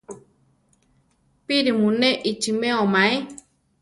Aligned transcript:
Píri 1.45 1.71
mu 1.79 1.87
ne 1.99 2.09
ichimeo 2.31 2.83
maé? 2.93 3.15